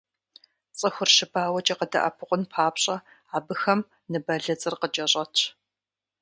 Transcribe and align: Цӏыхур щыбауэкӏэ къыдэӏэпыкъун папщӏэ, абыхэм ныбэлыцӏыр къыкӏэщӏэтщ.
Цӏыхур 0.77 1.09
щыбауэкӏэ 1.15 1.75
къыдэӏэпыкъун 1.79 2.43
папщӏэ, 2.51 2.97
абыхэм 3.37 3.79
ныбэлыцӏыр 4.11 4.75
къыкӏэщӏэтщ. 4.81 5.41